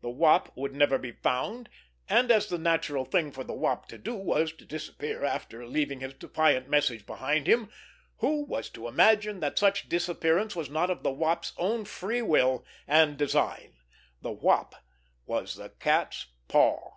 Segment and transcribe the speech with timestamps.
[0.00, 1.68] The Wop would never be found;
[2.08, 5.98] and as the natural thing for the Wop to do was to disappear after leaving
[5.98, 7.68] his defiant message behind him,
[8.18, 12.64] who was to imagine that such disappearance was not of the Wop's own free will
[12.86, 13.74] and design?
[14.20, 14.76] The Wop
[15.26, 16.92] was the cat's paw!